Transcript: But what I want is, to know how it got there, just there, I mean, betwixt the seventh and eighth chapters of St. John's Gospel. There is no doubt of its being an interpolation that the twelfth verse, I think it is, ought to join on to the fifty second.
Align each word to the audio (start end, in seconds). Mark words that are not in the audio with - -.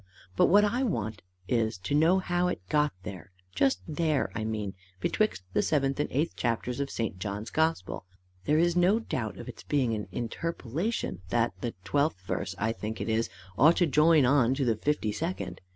But 0.35 0.47
what 0.47 0.65
I 0.65 0.81
want 0.81 1.21
is, 1.47 1.77
to 1.77 1.93
know 1.93 2.17
how 2.17 2.47
it 2.47 2.67
got 2.69 2.91
there, 3.03 3.29
just 3.53 3.81
there, 3.87 4.31
I 4.33 4.43
mean, 4.43 4.73
betwixt 4.99 5.43
the 5.53 5.61
seventh 5.61 5.99
and 5.99 6.09
eighth 6.11 6.35
chapters 6.35 6.79
of 6.79 6.89
St. 6.89 7.19
John's 7.19 7.51
Gospel. 7.51 8.05
There 8.45 8.57
is 8.57 8.75
no 8.75 8.97
doubt 8.97 9.37
of 9.37 9.47
its 9.47 9.61
being 9.61 9.93
an 9.93 10.07
interpolation 10.11 11.21
that 11.29 11.53
the 11.61 11.75
twelfth 11.83 12.19
verse, 12.21 12.55
I 12.57 12.71
think 12.71 12.99
it 12.99 13.09
is, 13.09 13.29
ought 13.59 13.77
to 13.77 13.85
join 13.85 14.25
on 14.25 14.55
to 14.55 14.65
the 14.65 14.75
fifty 14.75 15.11
second. 15.11 15.61